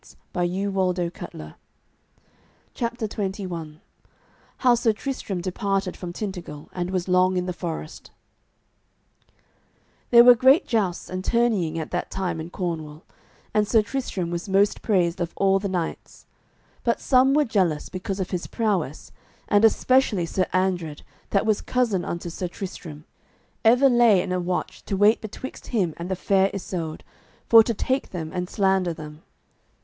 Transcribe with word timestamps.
Lievest: 0.33 1.13
dearest. 1.13 1.55
CHAPTER 2.73 3.07
XXI 3.07 3.77
HOW 4.57 4.73
SIR 4.73 4.93
TRISTRAM 4.93 5.41
DEPARTED 5.41 5.95
FROM 5.95 6.11
TINTAGIL, 6.11 6.69
AND 6.73 6.89
WAS 6.89 7.07
LONG 7.07 7.37
IN 7.37 7.45
THE 7.45 7.53
FOREST 7.53 8.09
There 10.09 10.23
were 10.23 10.33
great 10.33 10.65
jousts 10.65 11.07
and 11.07 11.23
tourneying 11.23 11.77
at 11.77 11.91
that 11.91 12.09
time 12.09 12.41
in 12.41 12.49
Cornwall, 12.49 13.03
and 13.53 13.67
Sir 13.67 13.83
Tristram 13.83 14.31
was 14.31 14.49
most 14.49 14.81
praised 14.81 15.21
of 15.21 15.33
all 15.35 15.59
the 15.59 15.69
knights. 15.69 16.25
But 16.83 16.99
some 16.99 17.35
were 17.35 17.45
jealous 17.45 17.87
because 17.87 18.19
of 18.19 18.31
his 18.31 18.47
prowess, 18.47 19.11
and 19.49 19.63
especially 19.63 20.25
Sir 20.25 20.47
Andred, 20.51 21.03
that 21.29 21.45
was 21.45 21.61
cousin 21.61 22.03
unto 22.03 22.31
Sir 22.31 22.47
Tristram, 22.47 23.05
ever 23.63 23.87
lay 23.87 24.23
in 24.23 24.31
a 24.31 24.39
watch 24.39 24.83
to 24.85 24.97
wait 24.97 25.21
betwixt 25.21 25.67
him 25.67 25.93
and 25.97 26.09
the 26.09 26.15
Fair 26.15 26.49
Isoud, 26.55 27.03
for 27.45 27.61
to 27.61 27.75
take 27.75 28.09
them 28.09 28.31
and 28.33 28.49
slander 28.49 28.95
them. 28.95 29.21